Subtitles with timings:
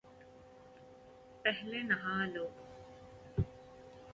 [1.43, 2.55] پہلے نہا لو ـ